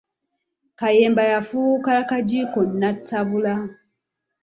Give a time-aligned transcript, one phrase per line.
[0.79, 3.53] Kayemba yafuuka kagiiko nnattabula.